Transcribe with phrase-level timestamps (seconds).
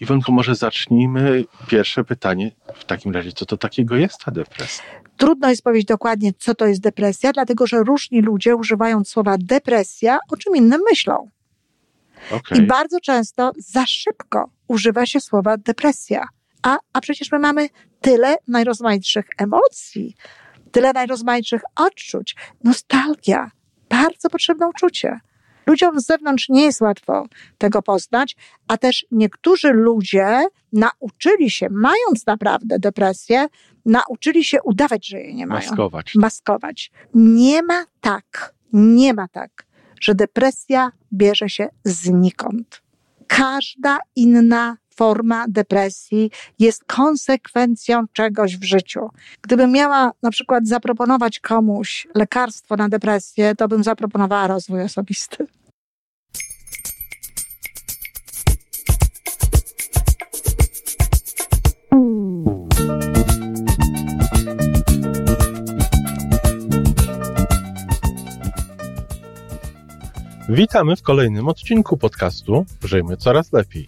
[0.00, 2.50] Iwonko, może zacznijmy pierwsze pytanie.
[2.74, 4.84] W takim razie, co to takiego jest ta depresja?
[5.16, 10.18] Trudno jest powiedzieć dokładnie, co to jest depresja, dlatego że różni ludzie używając słowa depresja,
[10.30, 11.30] o czym innym myślą.
[12.30, 12.58] Okay.
[12.58, 16.28] I bardzo często za szybko używa się słowa depresja.
[16.62, 17.68] A, a przecież my mamy
[18.00, 20.16] tyle najrozmaitszych emocji,
[20.72, 22.36] tyle najrozmaitszych odczuć.
[22.64, 23.50] Nostalgia,
[23.90, 25.20] bardzo potrzebne uczucie.
[25.66, 27.26] Ludziom z zewnątrz nie jest łatwo
[27.58, 28.36] tego poznać,
[28.68, 33.46] a też niektórzy ludzie nauczyli się, mając naprawdę depresję,
[33.84, 35.68] nauczyli się udawać, że je nie mają.
[35.70, 36.14] Maskować.
[36.14, 36.90] Maskować.
[37.14, 39.66] Nie ma tak, nie ma tak,
[40.00, 42.82] że depresja bierze się znikąd.
[43.26, 49.10] Każda inna forma depresji jest konsekwencją czegoś w życiu.
[49.42, 55.46] Gdybym miała na przykład zaproponować komuś lekarstwo na depresję, to bym zaproponowała rozwój osobisty.
[70.48, 73.86] Witamy w kolejnym odcinku podcastu Żyjmy Coraz Lepiej.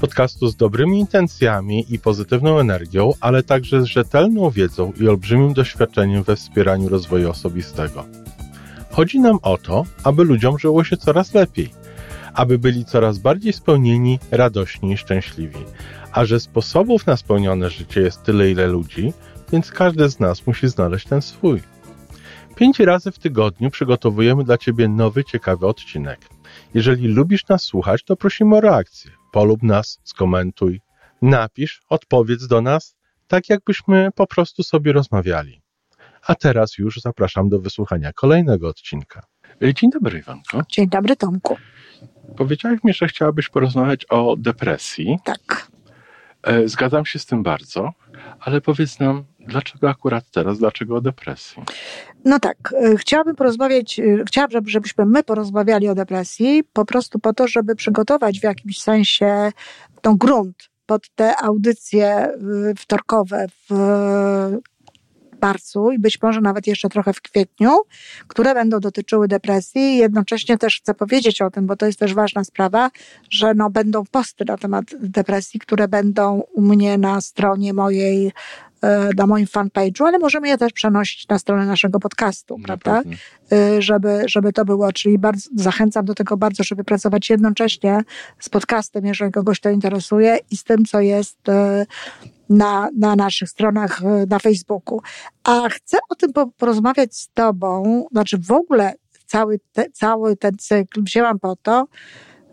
[0.00, 6.22] Podcastu z dobrymi intencjami i pozytywną energią, ale także z rzetelną wiedzą i olbrzymim doświadczeniem
[6.22, 8.04] we wspieraniu rozwoju osobistego.
[8.90, 11.70] Chodzi nam o to, aby ludziom żyło się coraz lepiej,
[12.34, 15.64] aby byli coraz bardziej spełnieni, radośni i szczęśliwi.
[16.12, 19.12] A że sposobów na spełnione życie jest tyle, ile ludzi,
[19.52, 21.62] więc każdy z nas musi znaleźć ten swój.
[22.56, 26.20] Pięć razy w tygodniu przygotowujemy dla Ciebie nowy, ciekawy odcinek.
[26.74, 29.19] Jeżeli lubisz nas słuchać, to prosimy o reakcję.
[29.32, 30.80] Polub nas, skomentuj,
[31.22, 32.96] napisz, odpowiedz do nas,
[33.28, 35.62] tak jakbyśmy po prostu sobie rozmawiali.
[36.26, 39.22] A teraz już zapraszam do wysłuchania kolejnego odcinka.
[39.62, 40.62] Dzień dobry, Iwanko.
[40.68, 41.56] Dzień dobry, Tomku.
[42.36, 45.18] Powiedziałeś mi, że chciałabyś porozmawiać o depresji.
[45.24, 45.70] Tak.
[46.42, 47.90] E, zgadzam się z tym bardzo,
[48.40, 51.62] ale powiedz nam, dlaczego akurat teraz, dlaczego o depresji?
[52.24, 57.32] No tak, e, chciałabym porozmawiać, e, chciałabym, żebyśmy my porozmawiali o depresji, po prostu po
[57.32, 59.52] to, żeby przygotować w jakimś sensie
[60.00, 62.28] tą grunt pod te audycje
[62.76, 63.74] wtorkowe w
[65.42, 67.70] marcu i być może nawet jeszcze trochę w kwietniu,
[68.26, 69.96] które będą dotyczyły depresji.
[69.96, 72.90] Jednocześnie też chcę powiedzieć o tym, bo to jest też ważna sprawa,
[73.30, 78.32] że no będą posty na temat depresji, które będą u mnie na stronie mojej
[78.82, 82.98] e, na moim fanpage'u, ale możemy je też przenosić na stronę naszego podcastu, prawda?
[82.98, 83.16] Pewnie.
[83.52, 88.00] E, żeby, żeby to było, czyli bardzo, zachęcam do tego bardzo, żeby pracować jednocześnie
[88.38, 91.86] z podcastem, jeżeli kogoś to interesuje i z tym, co jest e,
[92.50, 95.00] na, na naszych stronach e, na Facebooku.
[95.44, 98.94] A chcę o tym porozmawiać z Tobą, znaczy w ogóle
[99.26, 101.86] cały, te, cały ten cykl wzięłam po to,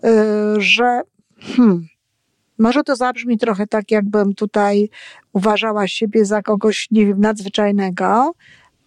[0.04, 0.10] yy,
[0.58, 1.02] że
[1.40, 1.88] hmm,
[2.60, 4.90] może to zabrzmi trochę tak, jakbym tutaj
[5.34, 8.34] uważała siebie za kogoś, nie wiem, nadzwyczajnego,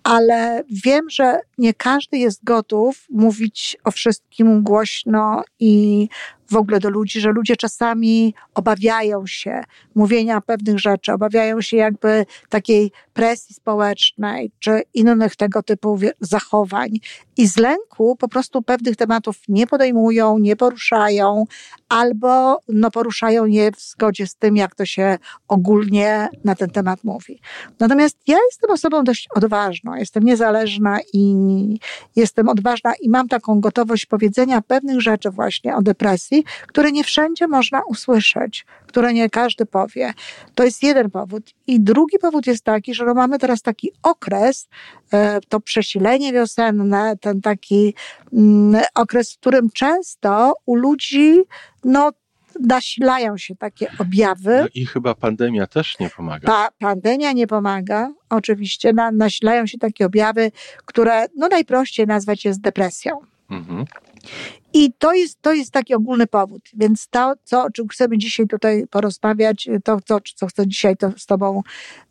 [0.02, 6.08] ale wiem, że nie każdy jest gotów mówić o wszystkim głośno i
[6.50, 9.62] w ogóle do ludzi, że ludzie czasami obawiają się
[9.94, 16.90] mówienia pewnych rzeczy, obawiają się jakby takiej presji społecznej czy innych tego typu zachowań
[17.36, 21.44] i z lęku po prostu pewnych tematów nie podejmują, nie poruszają
[21.88, 25.18] albo no, poruszają je w zgodzie z tym, jak to się
[25.48, 27.40] ogólnie na ten temat mówi.
[27.80, 31.34] Natomiast ja jestem osobą dość odważną, jestem niezależna i
[32.16, 37.48] jestem odważna i mam taką gotowość powiedzenia pewnych rzeczy właśnie o depresji, które nie wszędzie
[37.48, 40.12] można usłyszeć, które nie każdy powie.
[40.54, 41.50] To jest jeden powód.
[41.66, 44.68] I drugi powód jest taki, że no mamy teraz taki okres,
[45.12, 47.94] e, to przesilenie wiosenne, ten taki
[48.32, 51.40] mm, okres, w którym często u ludzi,
[51.84, 52.12] no,
[52.60, 54.58] nasilają się takie objawy.
[54.60, 56.46] No I chyba pandemia też nie pomaga.
[56.46, 58.92] Pa, pandemia nie pomaga, oczywiście.
[58.92, 60.52] Na, nasilają się takie objawy,
[60.84, 63.20] które no najprościej nazwać jest depresją.
[63.50, 63.84] Mhm.
[64.74, 66.62] I to jest, to jest taki ogólny powód.
[66.74, 71.12] Więc to, co, o czym chcemy dzisiaj tutaj porozmawiać, to, to co chcę dzisiaj to
[71.16, 71.62] z Tobą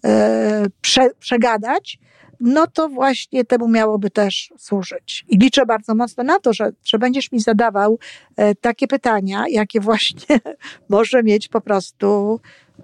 [0.05, 1.99] e, prze, przegadać,
[2.39, 5.25] no to właśnie temu miałoby też służyć.
[5.29, 7.99] I liczę bardzo mocno na to, że, że będziesz mi zadawał
[8.35, 10.39] e, takie pytania, jakie właśnie
[10.89, 12.39] może mieć po prostu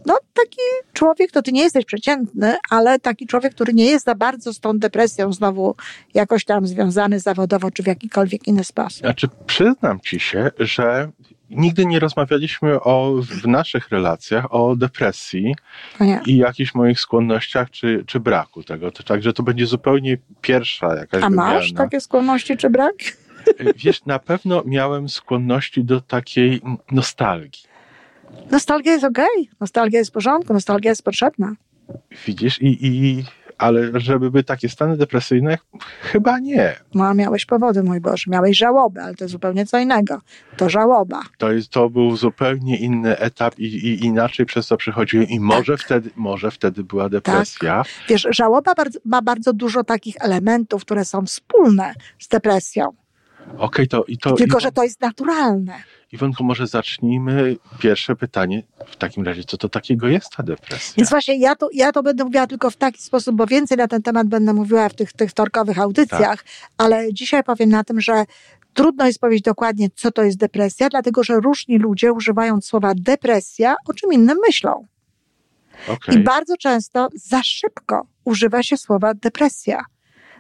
[0.06, 0.62] no taki
[0.94, 4.60] człowiek, to ty nie jesteś przeciętny, ale taki człowiek, który nie jest za bardzo z
[4.60, 5.76] tą depresją znowu
[6.14, 9.00] jakoś tam związany zawodowo, czy w jakikolwiek inny sposób.
[9.00, 11.12] Znaczy, przyznam ci się, że
[11.50, 15.56] nigdy nie rozmawialiśmy o, w naszych relacjach o depresji
[16.26, 18.92] i jakichś moich skłonnościach, czy, czy braku tego.
[18.92, 22.96] To, także to będzie zupełnie pierwsza jakaś A masz takie skłonności, czy brak?
[23.84, 26.62] Wiesz, na pewno miałem skłonności do takiej
[26.92, 27.75] nostalgii
[28.52, 29.56] Nostalgia jest okej, okay.
[29.60, 31.56] nostalgia jest w porządku, nostalgia jest potrzebna.
[32.26, 33.24] Widzisz, i, i,
[33.58, 35.58] ale żeby były takie stany depresyjne,
[36.02, 36.76] chyba nie.
[36.94, 40.22] No, miałeś powody, mój Boże, miałeś żałobę, ale to zupełnie co innego.
[40.58, 41.22] To żałoba.
[41.38, 45.78] To, jest, to był zupełnie inny etap i, i inaczej przez to przechodziłem i może,
[45.78, 45.86] tak.
[45.86, 47.84] wtedy, może wtedy była depresja.
[47.84, 47.88] Tak.
[48.10, 53.05] Wiesz, żałoba bardzo, ma bardzo dużo takich elementów, które są wspólne z depresją.
[53.48, 54.34] Okej, okay, to i to.
[54.34, 54.62] Tylko, i...
[54.62, 55.74] że to jest naturalne.
[56.12, 57.56] Iwonko, może zacznijmy.
[57.80, 60.94] Pierwsze pytanie w takim razie, co to takiego jest ta depresja?
[60.98, 63.88] Więc właśnie ja to, ja to będę mówiła tylko w taki sposób, bo więcej na
[63.88, 66.46] ten temat będę mówiła w tych, tych torkowych audycjach, tak.
[66.78, 68.26] ale dzisiaj powiem na tym, że
[68.74, 73.76] trudno jest powiedzieć dokładnie, co to jest depresja, dlatego że różni ludzie używając słowa depresja,
[73.88, 74.88] o czym innym myślą.
[75.88, 76.16] Okay.
[76.16, 79.86] I bardzo często za szybko używa się słowa depresja.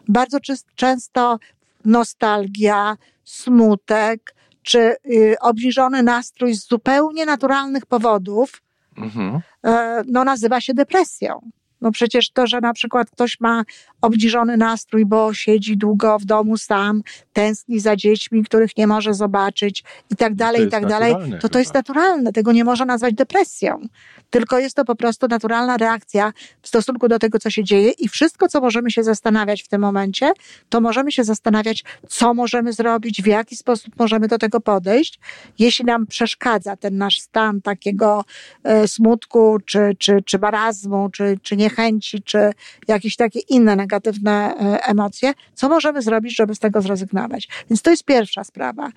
[0.07, 0.37] Bardzo
[0.75, 1.39] często
[1.85, 8.61] nostalgia, smutek, czy y, obniżony nastrój z zupełnie naturalnych powodów,
[8.97, 9.39] mhm.
[9.65, 11.51] E, no nazywa się depresją.
[11.81, 13.63] No przecież to, że na przykład ktoś ma
[14.01, 17.01] obniżony nastrój, bo siedzi długo w domu sam,
[17.35, 21.59] tęskni za dziećmi, których nie może zobaczyć i tak dalej, i tak dalej, to to
[21.59, 22.33] jest naturalne.
[22.33, 23.81] Tego nie można nazwać depresją.
[24.29, 28.07] Tylko jest to po prostu naturalna reakcja w stosunku do tego, co się dzieje i
[28.09, 30.31] wszystko, co możemy się zastanawiać w tym momencie,
[30.69, 35.19] to możemy się zastanawiać, co możemy zrobić, w jaki sposób możemy do tego podejść.
[35.59, 38.25] Jeśli nam przeszkadza ten nasz stan takiego
[38.63, 42.51] e, smutku, czy, czy, czy marazmu, czy, czy niechęci, czy
[42.87, 47.24] jakieś takie inne negatywne e, emocje, co możemy zrobić, żeby z tego zrezygnować.
[47.69, 48.89] Więc to jest pierwsza sprawa.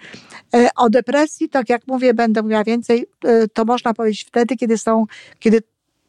[0.54, 3.06] E, o depresji, tak jak mówię, będę mówiła więcej,
[3.52, 5.04] to można powiedzieć wtedy, kiedy są
[5.38, 5.62] kiedy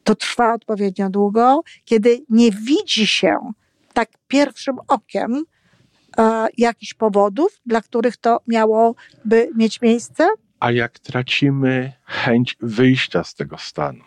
[0.04, 3.52] to trwa odpowiednio długo, kiedy nie widzi się
[3.92, 5.44] tak pierwszym okiem
[6.18, 10.28] e, jakichś powodów, dla których to miałoby mieć miejsce.
[10.60, 14.04] A jak tracimy chęć wyjścia z tego stanu?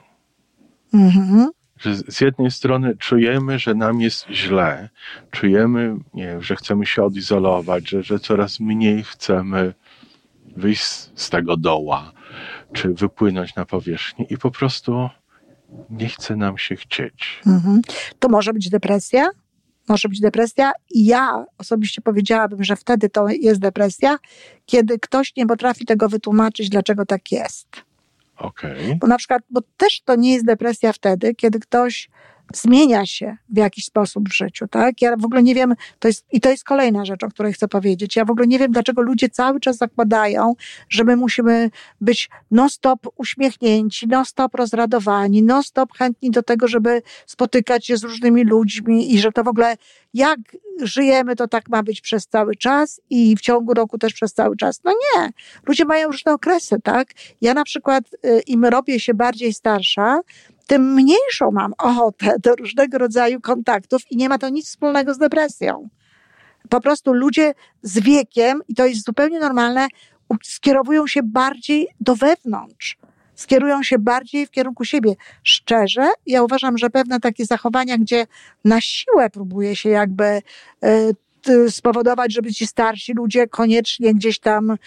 [0.94, 1.50] Mhm.
[1.84, 4.90] Że z jednej strony czujemy, że nam jest źle,
[5.32, 9.74] czujemy, nie że chcemy się odizolować, że, że coraz mniej chcemy
[10.58, 10.84] wyjść
[11.16, 12.12] z tego doła,
[12.74, 15.10] czy wypłynąć na powierzchnię i po prostu
[15.90, 17.42] nie chce nam się chcieć.
[17.48, 17.82] Mhm.
[18.20, 19.30] To może być depresja?
[19.90, 24.18] Może być depresja ja osobiście powiedziałabym, że wtedy to jest depresja,
[24.66, 27.68] kiedy ktoś nie potrafi tego wytłumaczyć, dlaczego tak jest.
[28.38, 28.98] Okay.
[29.00, 32.10] Bo na przykład, bo też to nie jest depresja wtedy, kiedy ktoś
[32.54, 35.02] zmienia się w jakiś sposób w życiu, tak?
[35.02, 37.68] Ja w ogóle nie wiem, to jest, i to jest kolejna rzecz, o której chcę
[37.68, 38.16] powiedzieć.
[38.16, 40.54] Ja w ogóle nie wiem, dlaczego ludzie cały czas zakładają,
[40.90, 41.70] że my musimy
[42.02, 49.14] być non-stop uśmiechnięci, non-stop rozradowani, non-stop chętni do tego, żeby spotykać się z różnymi ludźmi
[49.14, 49.78] i że to w ogóle
[50.14, 50.40] jak
[50.82, 54.58] żyjemy, to tak ma być przez cały czas i w ciągu roku też przez cały
[54.58, 54.82] czas.
[54.84, 55.30] No nie.
[55.68, 57.08] Ludzie mają różne okresy, tak?
[57.42, 60.20] Ja na przykład y, im robię się bardziej starsza,
[60.68, 65.18] tym mniejszą mam ochotę do różnego rodzaju kontaktów i nie ma to nic wspólnego z
[65.18, 65.90] depresją.
[66.70, 69.88] Po prostu ludzie z wiekiem, i to jest zupełnie normalne,
[70.44, 72.98] skierowują się bardziej do wewnątrz.
[73.44, 75.16] Skierują się bardziej w kierunku siebie.
[75.44, 78.28] Szczerze, ja uważam, że pewne takie zachowania, gdzie
[78.66, 80.42] na siłę próbuje się jakby e,
[81.70, 84.78] spowodować, żeby ci starsi ludzie koniecznie gdzieś tam e,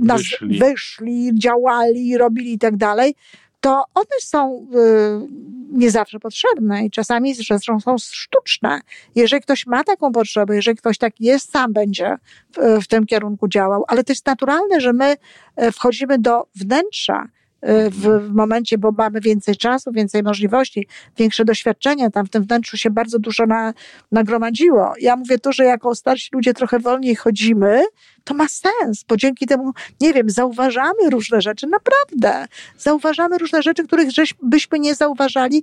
[0.00, 0.58] nas wyszli.
[0.58, 3.14] wyszli, działali, robili i tak dalej,
[3.60, 5.28] to one są y,
[5.72, 8.80] nie zawsze potrzebne i czasami zresztą są sztuczne.
[9.14, 12.16] Jeżeli ktoś ma taką potrzebę, jeżeli ktoś taki jest, sam będzie
[12.56, 15.16] w, w tym kierunku działał, ale to jest naturalne, że my
[15.56, 17.28] e, wchodzimy do wnętrza
[17.62, 20.86] w, momencie, bo mamy więcej czasu, więcej możliwości,
[21.16, 23.74] większe doświadczenia, tam w tym wnętrzu się bardzo dużo na,
[24.12, 24.92] nagromadziło.
[25.00, 27.82] Ja mówię to, że jako starsi ludzie trochę wolniej chodzimy,
[28.24, 32.46] to ma sens, bo dzięki temu, nie wiem, zauważamy różne rzeczy, naprawdę.
[32.78, 35.62] Zauważamy różne rzeczy, których żeś, byśmy nie zauważali,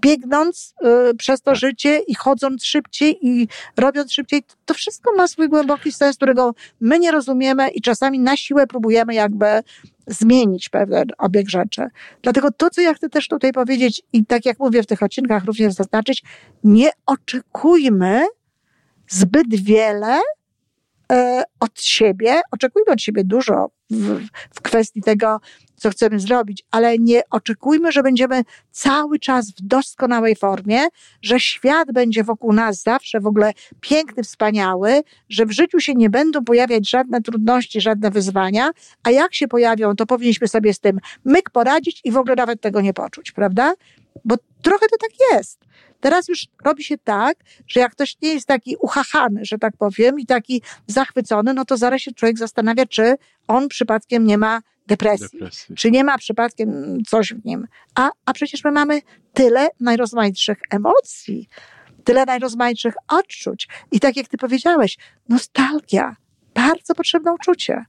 [0.00, 0.74] biegnąc
[1.10, 1.60] y, przez to tak.
[1.60, 6.98] życie i chodząc szybciej i robiąc szybciej, to wszystko ma swój głęboki sens, którego my
[6.98, 9.46] nie rozumiemy i czasami na siłę próbujemy jakby
[10.06, 11.86] zmienić pewien obieg rzeczy.
[12.22, 15.44] Dlatego to, co ja chcę też tutaj powiedzieć i tak jak mówię w tych odcinkach
[15.44, 16.22] również zaznaczyć,
[16.64, 18.26] nie oczekujmy
[19.08, 20.18] zbyt wiele
[21.12, 24.20] e, od siebie, oczekujmy od siebie dużo w,
[24.54, 25.40] w kwestii tego,
[25.76, 30.80] co chcemy zrobić, ale nie oczekujmy, że będziemy cały czas w doskonałej formie,
[31.22, 36.10] że świat będzie wokół nas zawsze w ogóle piękny, wspaniały, że w życiu się nie
[36.10, 38.70] będą pojawiać żadne trudności, żadne wyzwania,
[39.02, 42.60] a jak się pojawią, to powinniśmy sobie z tym myk poradzić i w ogóle nawet
[42.60, 43.74] tego nie poczuć, prawda?
[44.24, 45.63] Bo trochę to tak jest.
[46.04, 50.20] Teraz już robi się tak, że jak ktoś nie jest taki uchachany, że tak powiem,
[50.20, 53.14] i taki zachwycony, no to zaraz się człowiek zastanawia, czy
[53.48, 55.28] on przypadkiem nie ma depresji.
[55.32, 55.74] depresji.
[55.74, 57.66] Czy nie ma przypadkiem coś w nim?
[57.94, 59.00] A, a przecież my mamy
[59.32, 61.48] tyle najrozmaitszych emocji,
[62.04, 63.68] tyle najrozmaitszych odczuć.
[63.92, 66.16] I tak jak ty powiedziałeś, nostalgia,
[66.54, 67.84] bardzo potrzebne uczucie.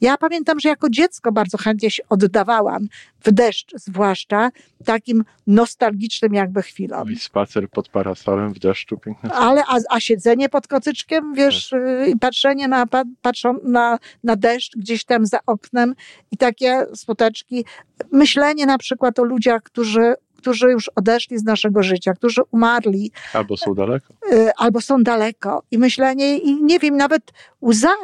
[0.00, 2.88] Ja pamiętam, że jako dziecko bardzo chętnie się oddawałam
[3.24, 4.50] w deszcz, zwłaszcza
[4.84, 7.12] takim nostalgicznym jakby chwilom.
[7.12, 9.30] I spacer pod parasolem w deszczu piękne.
[9.32, 11.80] Ale, a, a siedzenie pod kocyczkiem, wiesz, tak.
[11.80, 12.86] y, i patrzenie na,
[13.22, 15.94] patrzą na, na deszcz gdzieś tam za oknem
[16.30, 17.64] i takie smuteczki.
[18.12, 23.10] Myślenie na przykład o ludziach, którzy którzy już odeszli z naszego życia, którzy umarli.
[23.32, 24.14] Albo są daleko.
[24.32, 25.62] Y, albo są daleko.
[25.70, 27.22] I myślenie, i nie wiem, nawet
[27.62, 27.94] łza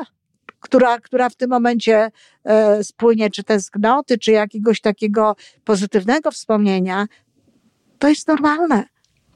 [0.64, 2.10] która, która w tym momencie
[2.44, 7.06] e, spłynie, czy tęsknoty, czy jakiegoś takiego pozytywnego wspomnienia,
[7.98, 8.84] to jest normalne.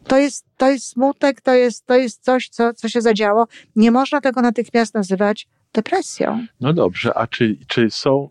[0.05, 3.47] To jest, to jest smutek, to jest, to jest coś, co, co się zadziało.
[3.77, 6.47] Nie można tego natychmiast nazywać depresją.
[6.61, 8.31] No dobrze, a czy, czy są,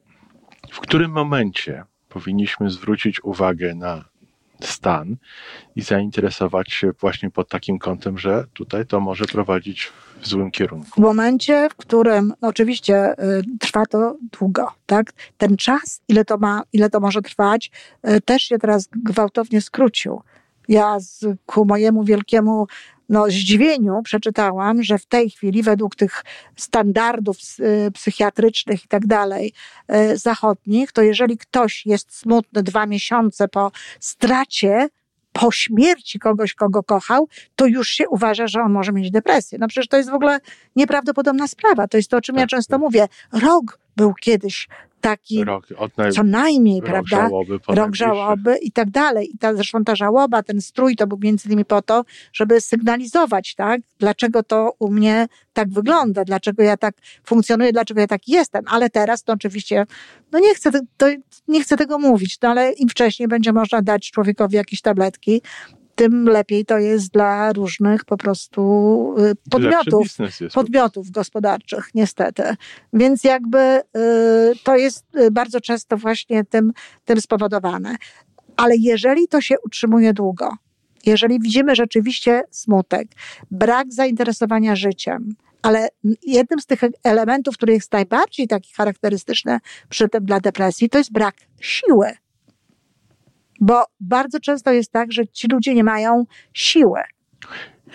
[0.72, 4.06] w którym momencie powinniśmy zwrócić uwagę na
[4.62, 5.16] stan
[5.76, 11.02] i zainteresować się właśnie pod takim kątem, że tutaj to może prowadzić w złym kierunku.
[11.02, 15.14] W momencie, w którym no oczywiście y, trwa to długo, tak?
[15.38, 17.72] Ten czas, ile to ma, ile to może trwać,
[18.10, 20.22] y, też się teraz gwałtownie skrócił.
[20.68, 22.68] Ja z, ku mojemu wielkiemu
[23.10, 26.24] no, zdziwieniu przeczytałam, że w tej chwili według tych
[26.56, 29.54] standardów y, psychiatrycznych i tak dalej
[29.92, 34.90] y, zachodnich, to jeżeli ktoś jest smutny dwa miesiące po stracie
[35.34, 39.58] po śmierci kogoś, kogo kochał, to już się uważa, że on może mieć depresję.
[39.62, 40.40] No przecież to jest w ogóle
[40.76, 41.88] nieprawdopodobna sprawa.
[41.88, 42.82] To jest to, o czym tak, ja często tak.
[42.82, 43.08] mówię.
[43.32, 44.68] Rok był kiedyś
[45.10, 46.12] taki rok, naj...
[46.12, 47.18] co najmniej, rok prawda?
[47.18, 49.30] Żałoby rok żałoby i tak dalej.
[49.34, 53.56] I ta, zresztą ta żałoba, ten strój to był między innymi po to, żeby sygnalizować,
[53.56, 53.82] tak?
[54.00, 56.96] Dlaczego to u mnie tak wygląda, dlaczego ja tak
[57.26, 58.64] funkcjonuję, dlaczego ja tak jestem.
[58.68, 59.86] Ale teraz to oczywiście,
[60.32, 61.08] no nie chcę, to,
[61.48, 65.42] nie chcę tego mówić, no ale im wcześniej będzie można dać człowiekowi jakieś tabletki,
[65.98, 68.62] tym lepiej to jest dla różnych po prostu
[69.20, 70.08] y, podmiotów,
[70.54, 72.44] podmiotów gospodarczych, niestety.
[72.94, 73.82] Więc jakby y,
[74.64, 76.74] to jest y, bardzo często właśnie tym,
[77.06, 77.96] tym spowodowane.
[78.56, 80.50] Ale jeżeli to się utrzymuje długo,
[81.06, 83.08] jeżeli widzimy rzeczywiście smutek,
[83.52, 85.88] brak zainteresowania życiem, ale
[86.24, 91.12] jednym z tych elementów, który jest najbardziej taki charakterystyczny przy tym dla depresji, to jest
[91.12, 92.12] brak siły.
[93.60, 97.00] Bo bardzo często jest tak, że ci ludzie nie mają siły.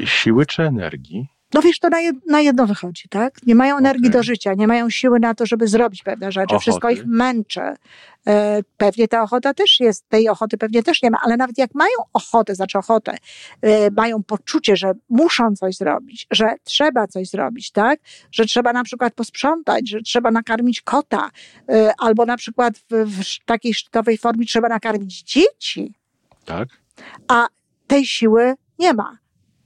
[0.04, 1.28] Siły czy energii?
[1.54, 3.35] No wiesz, to na, jed, na jedno wychodzi, tak?
[3.47, 4.12] Nie mają energii okay.
[4.12, 6.54] do życia, nie mają siły na to, żeby zrobić pewne rzeczy.
[6.54, 6.61] Ochoty.
[6.61, 7.61] Wszystko ich męczy.
[8.26, 11.75] E, pewnie ta ochota też jest, tej ochoty pewnie też nie ma, ale nawet jak
[11.75, 13.16] mają ochotę, znaczy ochotę,
[13.62, 18.00] e, mają poczucie, że muszą coś zrobić, że trzeba coś zrobić, tak?
[18.32, 21.30] Że trzeba na przykład posprzątać, że trzeba nakarmić kota,
[21.68, 25.94] e, albo na przykład w, w takiej szczytowej formie trzeba nakarmić dzieci.
[26.44, 26.68] Tak.
[27.28, 27.47] A
[27.87, 29.22] tej siły nie ma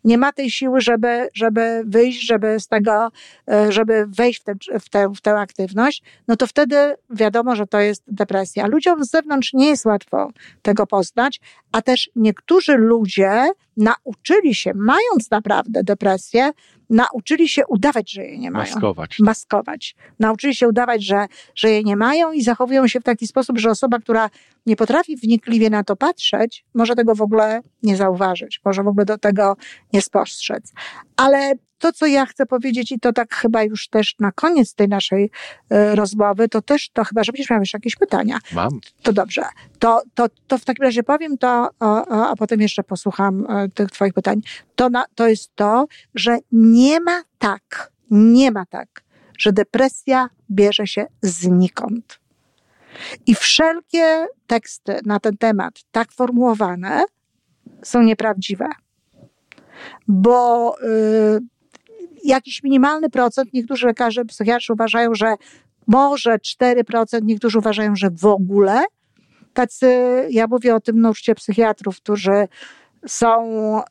[0.07, 3.09] nie ma tej siły, żeby, żeby wyjść, żeby z tego,
[3.51, 6.77] e, żeby wejść w, te, w, tę, w tę aktywność, no to wtedy
[7.11, 8.67] wiadomo, że to jest depresja.
[8.67, 10.31] Ludziom z zewnątrz nie jest łatwo
[10.63, 11.41] tego poznać,
[11.73, 16.51] a też niektórzy ludzie nauczyli się, mając naprawdę depresję,
[16.91, 18.65] nauczyli się udawać, że jej nie mają.
[18.65, 19.19] Maskować.
[19.21, 19.95] Maskować.
[20.19, 23.71] Nauczyli się udawać, że, że jej nie mają i zachowują się w taki sposób, że
[23.71, 24.31] osoba, która
[24.67, 29.05] nie potrafi wnikliwie na to patrzeć, może tego w ogóle nie zauważyć, może w ogóle
[29.05, 29.57] do tego
[29.93, 30.73] nie spostrzec.
[31.17, 31.53] Ale
[31.87, 35.25] to, co ja chcę powiedzieć, i to tak chyba już też na koniec tej naszej
[35.25, 38.39] y, rozmowy, to też, to chyba, żebyś miał jeszcze jakieś pytania.
[38.53, 38.81] Mam.
[39.03, 39.43] To dobrze.
[39.79, 43.91] To, to, to w takim razie powiem to, a, a potem jeszcze posłucham y, tych
[43.91, 44.41] Twoich pytań.
[44.75, 49.05] To, na, to jest to, że nie ma tak, nie ma tak,
[49.39, 52.21] że depresja bierze się znikąd.
[53.27, 57.05] I wszelkie teksty na ten temat tak formułowane
[57.83, 58.69] są nieprawdziwe.
[60.09, 61.56] Bo y,
[62.27, 65.35] jakiś minimalny procent, niektórzy lekarze, psychiatrzy uważają, że
[65.87, 68.85] może 4%, niektórzy uważają, że w ogóle.
[69.55, 69.89] Tacy,
[70.31, 72.49] ja mówię o tym nurcie psychiatrów, którzy
[73.07, 73.83] są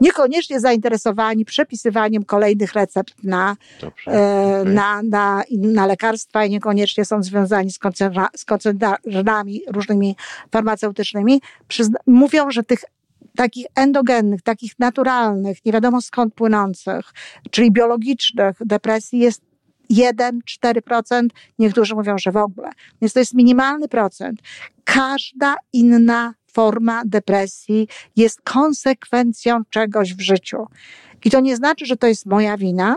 [0.00, 4.74] niekoniecznie zainteresowani przepisywaniem kolejnych recept na, Dobrze, e, okay.
[4.74, 10.16] na, na, na lekarstwa i niekoniecznie są związani z, koncerna, z koncernami różnymi
[10.52, 11.40] farmaceutycznymi.
[11.68, 12.84] Przyzna, mówią, że tych
[13.40, 17.12] takich endogennych, takich naturalnych, nie wiadomo skąd płynących,
[17.50, 19.42] czyli biologicznych depresji jest
[19.90, 21.28] 1-4%,
[21.58, 22.70] niektórzy mówią, że w ogóle.
[23.02, 24.40] Więc to jest minimalny procent.
[24.84, 30.66] Każda inna forma depresji jest konsekwencją czegoś w życiu.
[31.24, 32.96] I to nie znaczy, że to jest moja wina,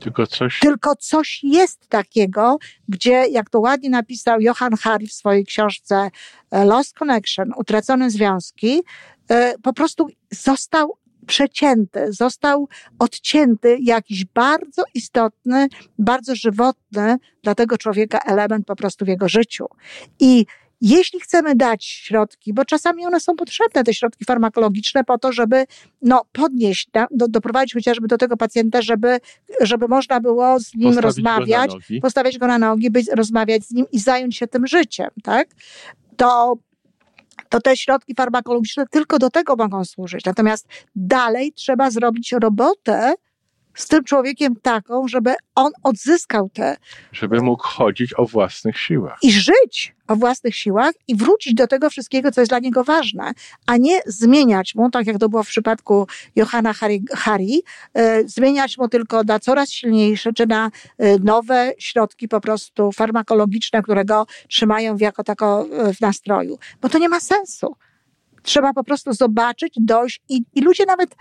[0.00, 0.58] Tylko coś.
[0.58, 6.10] Tylko coś jest takiego, gdzie, jak to ładnie napisał Johan Hari w swojej książce
[6.50, 8.80] e, Lost Connection, Utracone Związki,
[9.28, 18.18] e, po prostu został przecięty, został odcięty jakiś bardzo istotny, bardzo żywotny dla tego człowieka
[18.26, 19.66] element po prostu w jego życiu.
[20.20, 20.46] I
[20.80, 25.66] jeśli chcemy dać środki, bo czasami one są potrzebne, te środki farmakologiczne, po to, żeby
[26.02, 29.20] no, podnieść, do, doprowadzić chociażby do tego pacjenta, żeby,
[29.60, 33.70] żeby można było z nim Postawić rozmawiać, go postawić go na nogi, być, rozmawiać z
[33.70, 35.48] nim i zająć się tym życiem, tak?
[36.16, 36.56] To
[37.48, 40.24] to te środki farmakologiczne tylko do tego mogą służyć.
[40.24, 43.14] Natomiast dalej trzeba zrobić robotę
[43.80, 46.76] z tym człowiekiem taką, żeby on odzyskał te
[47.12, 49.18] Żeby mógł chodzić o własnych siłach.
[49.22, 53.32] i żyć o własnych siłach i wrócić do tego wszystkiego, co jest dla niego ważne,
[53.66, 56.06] a nie zmieniać mu, tak jak to było w przypadku
[56.36, 57.62] Johanna Hari, Hari
[57.94, 63.82] e, zmieniać mu tylko na coraz silniejsze, czy na e, nowe środki po prostu farmakologiczne,
[63.82, 66.58] które go trzymają w jako tako e, w nastroju.
[66.80, 67.76] Bo to nie ma sensu.
[68.42, 71.16] Trzeba po prostu zobaczyć, dojść i, i ludzie nawet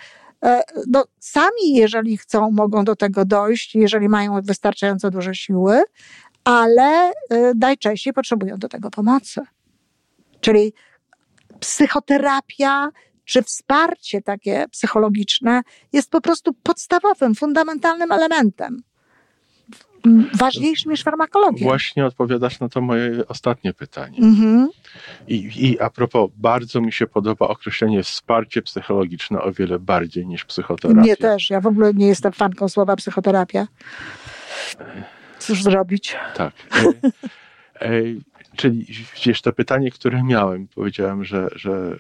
[0.88, 5.84] no, sami, jeżeli chcą, mogą do tego dojść, jeżeli mają wystarczająco duże siły,
[6.44, 7.14] ale y,
[7.56, 9.42] najczęściej potrzebują do tego pomocy.
[10.42, 10.74] Czyli
[11.60, 12.90] psychoterapia
[13.26, 15.62] czy wsparcie takie psychologiczne
[15.94, 18.84] jest po prostu podstawowym, fundamentalnym elementem.
[20.06, 21.68] M, Ważniejszym niż farmakologia.
[21.68, 24.18] Właśnie odpowiadasz na to moje ostatnie pytanie.
[24.18, 24.70] Mhm.
[25.28, 30.46] I, I a propos, bardzo mi się podoba określenie wsparcie psychologiczne o wiele bardziej niż
[30.46, 31.02] psychoterapia.
[31.02, 31.50] Mnie też.
[31.50, 33.68] Ja w ogóle nie jestem fanką słowa psychoterapia.
[35.40, 36.16] Cóż zrobić?
[36.36, 36.54] Tak.
[36.74, 38.02] E, e,
[38.56, 38.86] czyli
[39.26, 41.96] wiesz, to pytanie, które miałem, powiedziałem, że, że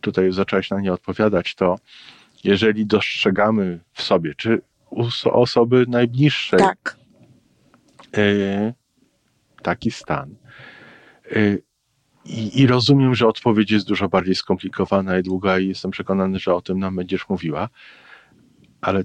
[0.00, 1.78] tutaj zacząłeś na nie odpowiadać, to
[2.44, 6.96] jeżeli dostrzegamy w sobie, czy u so- osoby najbliższej Tak.
[8.16, 8.74] E,
[9.62, 10.36] taki stan.
[11.32, 11.58] E,
[12.24, 16.54] i, I rozumiem, że odpowiedź jest dużo bardziej skomplikowana i długa, i jestem przekonany, że
[16.54, 17.68] o tym nam będziesz mówiła.
[18.80, 19.04] Ale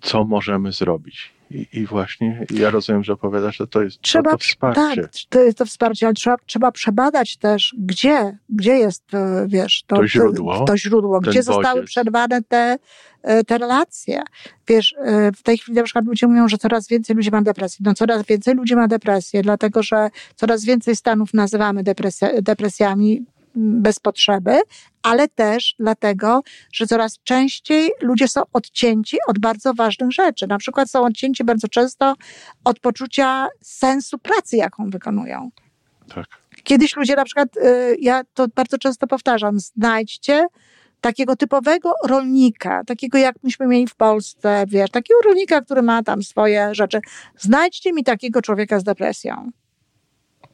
[0.00, 1.35] co możemy zrobić?
[1.50, 5.02] I, i właśnie ja rozumiem, że opowiadasz, że to jest Trzeba, to, to wsparcie.
[5.02, 9.84] tak, to jest to wsparcie, ale trzeba, trzeba przebadać też, gdzie, gdzie jest, e, wiesz,
[9.86, 11.90] to, To źródło, to źródło gdzie zostały bodziec.
[11.90, 12.78] przerwane te,
[13.22, 14.22] e, te relacje.
[14.68, 17.78] Wiesz, e, w tej chwili na przykład ludzie mówią, że coraz więcej ludzi ma depresję.
[17.86, 23.24] No coraz więcej ludzi ma depresję, dlatego że coraz więcej stanów nazywamy depresja, depresjami
[23.56, 24.60] bez potrzeby,
[25.02, 26.42] ale też dlatego,
[26.72, 30.46] że coraz częściej ludzie są odcięci od bardzo ważnych rzeczy.
[30.46, 32.14] Na przykład są odcięci bardzo często
[32.64, 35.50] od poczucia sensu pracy, jaką wykonują.
[36.14, 36.26] Tak.
[36.64, 40.46] Kiedyś ludzie na przykład, y, ja to bardzo często powtarzam, znajdźcie
[41.00, 46.22] takiego typowego rolnika, takiego jak myśmy mieli w Polsce, wiesz, takiego rolnika, który ma tam
[46.22, 47.00] swoje rzeczy.
[47.38, 49.50] Znajdźcie mi takiego człowieka z depresją.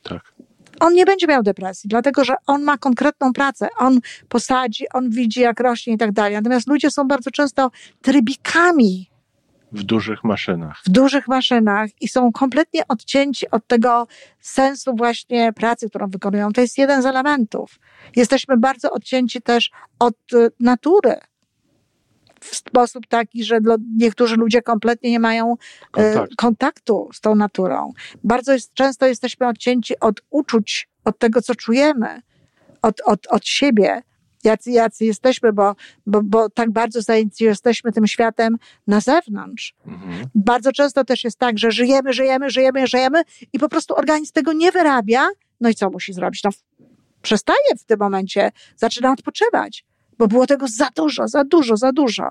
[0.03, 0.32] Tak.
[0.83, 3.69] On nie będzie miał depresji, dlatego że on ma konkretną pracę.
[3.79, 6.35] On posadzi, on widzi, jak rośnie i tak dalej.
[6.35, 7.71] Natomiast ludzie są bardzo często
[8.03, 9.11] trybikami
[9.73, 10.81] W dużych maszynach.
[10.87, 14.07] w dużych maszynach i są kompletnie odcięci od tego
[14.41, 16.53] sensu właśnie pracy, którą wykonują.
[16.53, 17.79] To jest jeden z elementów.
[18.17, 21.17] Jesteśmy bardzo odcięci też od y, natury.
[22.43, 23.59] W sposób taki, że
[23.97, 25.57] niektórzy ludzie kompletnie nie mają e,
[25.91, 26.37] Kontakt.
[26.37, 27.93] kontaktu z tą naturą.
[28.25, 32.23] Bardzo jest, często jesteśmy odcięci od uczuć, od tego, co czujemy,
[32.83, 34.03] od, od, od siebie,
[34.45, 35.75] jacy, jacy jesteśmy, bo,
[36.07, 39.75] bo, bo tak bardzo zajęci jesteśmy tym światem na zewnątrz.
[39.87, 40.27] Mhm.
[40.35, 44.53] Bardzo często też jest tak, że żyjemy, żyjemy, żyjemy, żyjemy i po prostu organizm tego
[44.53, 45.29] nie wyrabia.
[45.61, 46.43] No i co musi zrobić?
[46.45, 46.51] No,
[47.23, 49.85] przestaje w tym momencie, zaczyna odpoczywać,
[50.23, 52.31] bo było tego za dużo, za dużo, za dużo.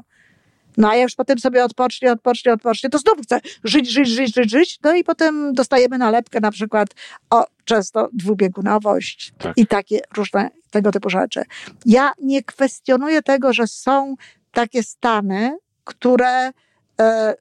[0.77, 4.35] No a jak już potem sobie odpocznie, odpocznie, odpocznie, to znowu chce żyć, żyć, żyć,
[4.35, 4.79] żyć, żyć.
[4.83, 6.89] No i potem dostajemy nalepkę na przykład
[7.29, 9.57] o często dwubiegunowość Tak.
[9.57, 11.43] i takie różne tego typu rzeczy.
[11.85, 14.15] Ja nie kwestionuję tego, że są
[14.51, 16.51] takie stany, które,
[16.99, 17.35] e,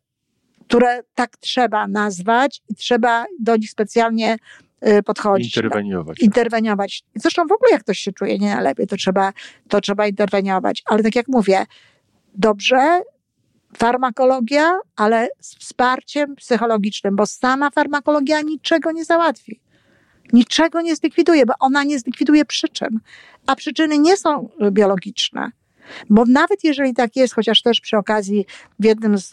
[0.69, 4.37] które tak trzeba nazwać i trzeba do nich specjalnie
[5.05, 5.57] podchodzić.
[5.57, 6.21] Interweniować.
[6.21, 7.03] interweniować.
[7.14, 9.33] Zresztą w ogóle jak ktoś się czuje nie najlepiej, to trzeba,
[9.69, 10.83] to trzeba interweniować.
[10.87, 11.66] Ale tak jak mówię,
[12.35, 13.03] dobrze,
[13.77, 19.61] farmakologia, ale z wsparciem psychologicznym, bo sama farmakologia niczego nie załatwi.
[20.33, 23.01] Niczego nie zlikwiduje, bo ona nie zlikwiduje przyczyn.
[23.47, 25.51] A przyczyny nie są y, biologiczne.
[26.11, 28.46] Bo nawet jeżeli tak jest, chociaż też przy okazji
[28.79, 29.29] w jednym z,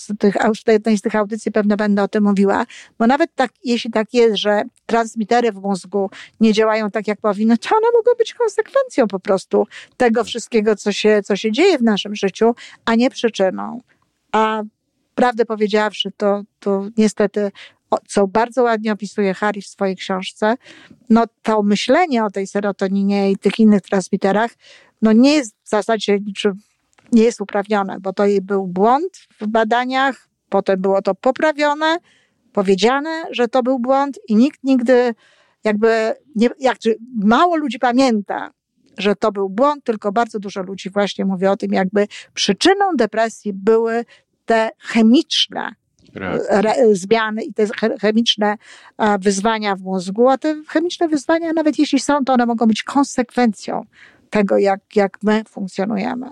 [0.00, 2.66] z tych, w jednej z tych audycji pewno będę o tym mówiła,
[2.98, 7.58] bo nawet tak, jeśli tak jest, że transmitery w mózgu nie działają tak, jak powinny,
[7.58, 11.82] to one mogą być konsekwencją po prostu tego wszystkiego, co się, co się dzieje w
[11.82, 13.80] naszym życiu, a nie przyczyną.
[14.32, 14.62] A
[15.14, 17.52] prawdę powiedziawszy, to, to niestety,
[18.08, 20.54] co bardzo ładnie opisuje Harry w swojej książce,
[21.10, 24.50] no to myślenie o tej serotoninie i tych innych transmiterach,
[25.04, 26.52] no nie jest w zasadzie niczym,
[27.12, 31.96] nie jest uprawnione, bo to był błąd w badaniach, potem było to poprawione,
[32.52, 35.14] powiedziane, że to był błąd i nikt nigdy
[35.64, 36.78] jakby, nie, jak,
[37.16, 38.50] mało ludzi pamięta,
[38.98, 43.52] że to był błąd, tylko bardzo dużo ludzi właśnie mówi o tym, jakby przyczyną depresji
[43.52, 44.04] były
[44.44, 45.74] te chemiczne
[46.48, 47.66] re, zmiany i te
[48.00, 48.56] chemiczne
[49.20, 53.84] wyzwania w mózgu, a te chemiczne wyzwania, nawet jeśli są, to one mogą być konsekwencją
[54.34, 56.26] tego, jak, jak my funkcjonujemy.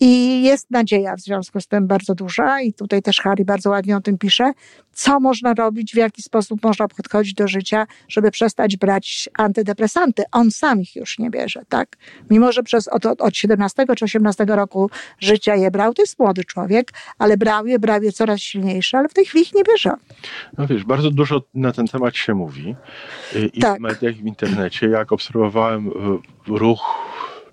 [0.00, 3.96] I jest nadzieja w związku z tym bardzo duża, i tutaj też Harry bardzo ładnie
[3.96, 4.52] o tym pisze,
[4.92, 10.22] co można robić, w jaki sposób można podchodzić do życia, żeby przestać brać antydepresanty.
[10.32, 11.96] On sam ich już nie bierze, tak?
[12.30, 16.44] Mimo, że przez od, od 17 czy 18 roku życia je brał, to jest młody
[16.44, 19.90] człowiek, ale brał je, brał je coraz silniejsze, ale w tej chwili ich nie bierze.
[20.58, 22.76] No wiesz, bardzo dużo na ten temat się mówi
[23.52, 23.78] i tak.
[23.78, 24.88] w mediach, i w internecie.
[24.88, 25.90] Jak obserwowałem
[26.46, 26.80] ruch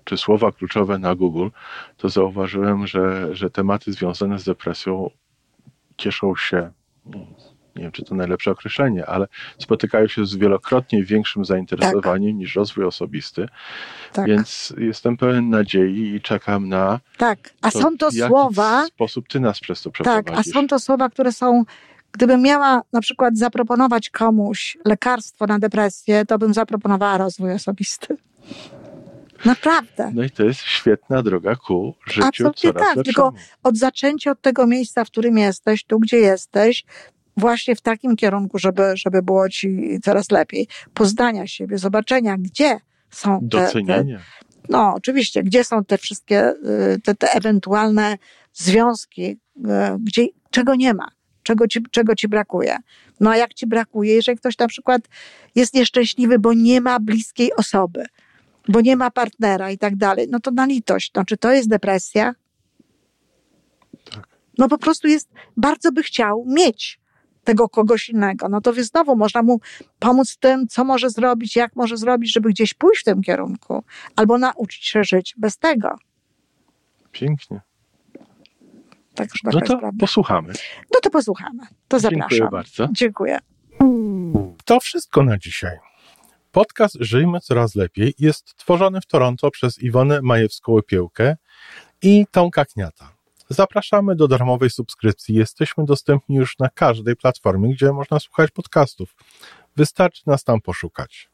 [0.06, 1.48] czy słowa kluczowe na Google,
[1.96, 5.10] to zauważyłem, że, że tematy związane z depresją
[5.96, 6.70] cieszą się,
[7.76, 9.26] nie wiem czy to najlepsze określenie, ale
[9.58, 12.38] spotykają się z wielokrotnie większym zainteresowaniem tak.
[12.38, 13.48] niż rozwój osobisty.
[14.12, 14.26] Tak.
[14.26, 17.00] Więc jestem pełen nadziei i czekam na.
[17.16, 18.84] Tak, a to, są to słowa.
[18.84, 20.30] W sposób ty nas przez to przeprowadzisz.
[20.30, 21.64] Tak, a są to słowa, które są
[22.12, 28.16] Gdybym miała na przykład zaproponować komuś lekarstwo na depresję, to bym zaproponowała rozwój osobisty.
[29.46, 30.10] Naprawdę.
[30.14, 33.04] No i to jest świetna droga ku życiu Absolutnie coraz tak, lepszemu.
[33.04, 33.32] tylko
[33.62, 36.84] od zaczęcia od tego miejsca, w którym jesteś, tu gdzie jesteś,
[37.36, 40.68] właśnie w takim kierunku, żeby, żeby było ci coraz lepiej.
[40.94, 42.78] Poznania siebie, zobaczenia, gdzie
[43.10, 43.46] są te...
[43.46, 44.18] Docenienia.
[44.18, 46.50] Te, no, oczywiście, gdzie są te wszystkie,
[46.94, 48.18] y, te, te ewentualne
[48.52, 49.60] związki, y,
[50.00, 51.08] gdzie, czego nie ma,
[51.42, 52.76] czego ci, czego ci brakuje.
[53.20, 55.02] No a jak ci brakuje, jeżeli ktoś na przykład
[55.54, 58.04] jest nieszczęśliwy, bo nie ma bliskiej osoby,
[58.68, 61.10] bo nie ma partnera i tak dalej, no to na litość.
[61.14, 62.34] No, czy to jest depresja?
[64.12, 64.28] Tak.
[64.58, 67.00] No po prostu jest, bardzo by chciał mieć
[67.44, 68.48] tego kogoś innego.
[68.48, 69.60] No to więc znowu można mu
[69.98, 73.84] pomóc w tym, co może zrobić, jak może zrobić, żeby gdzieś pójść w tym kierunku,
[74.16, 75.88] albo nauczyć się żyć bez tego.
[77.12, 77.60] Pięknie.
[79.14, 80.52] Tak, no to posłuchamy.
[80.94, 81.62] No to posłuchamy.
[81.88, 82.28] To zapraszam.
[82.30, 82.88] Dziękuję bardzo.
[82.92, 83.38] Dziękuję.
[84.64, 85.78] To wszystko na dzisiaj.
[86.56, 91.36] Podcast Żyjmy Coraz Lepiej jest tworzony w Toronto przez Iwonę Majewską-Opiełkę
[92.02, 93.12] i Tomka Kniata.
[93.48, 95.34] Zapraszamy do darmowej subskrypcji.
[95.34, 99.16] Jesteśmy dostępni już na każdej platformie, gdzie można słuchać podcastów.
[99.76, 101.30] Wystarczy nas tam poszukać.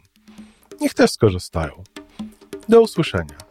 [0.81, 1.83] Niech też skorzystają.
[2.69, 3.50] Do usłyszenia.